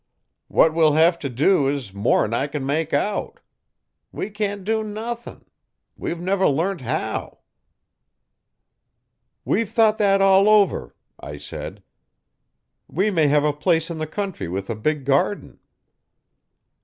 [0.47, 3.39] What we'll hev if do is more'n I can make out.
[4.11, 5.45] We can't do nuthin;
[5.95, 7.41] we've never learnt how."
[9.45, 11.83] 'We've thought that all over,' I said.
[12.87, 15.59] 'We may have a place in the country with a big garden.